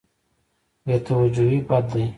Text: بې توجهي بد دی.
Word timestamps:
بې 0.85 0.95
توجهي 1.05 1.59
بد 1.69 1.85
دی. 1.91 2.05